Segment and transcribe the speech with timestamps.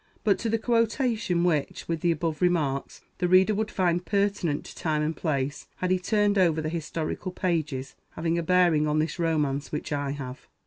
[0.23, 4.75] But to the quotation, which, with the above remarks, the reader would find pertinent to
[4.75, 9.19] time and place had he turned over the historical pages having a bearing on this
[9.19, 10.47] romance which I have.